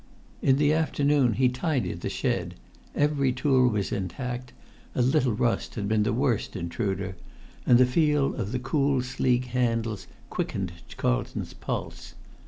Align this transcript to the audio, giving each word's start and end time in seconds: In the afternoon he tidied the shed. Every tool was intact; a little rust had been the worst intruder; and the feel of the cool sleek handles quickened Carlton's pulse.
In 0.41 0.55
the 0.57 0.73
afternoon 0.73 1.33
he 1.33 1.47
tidied 1.47 2.01
the 2.01 2.09
shed. 2.09 2.55
Every 2.95 3.31
tool 3.31 3.67
was 3.69 3.91
intact; 3.91 4.51
a 4.95 5.01
little 5.03 5.33
rust 5.33 5.75
had 5.75 5.87
been 5.87 6.01
the 6.01 6.11
worst 6.11 6.55
intruder; 6.55 7.15
and 7.67 7.77
the 7.77 7.85
feel 7.85 8.33
of 8.33 8.51
the 8.51 8.57
cool 8.57 9.03
sleek 9.03 9.45
handles 9.53 10.07
quickened 10.31 10.71
Carlton's 10.97 11.53
pulse. 11.53 12.15